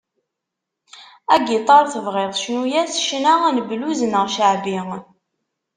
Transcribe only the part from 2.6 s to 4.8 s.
yess ccna n blues neɣ ceɛbi.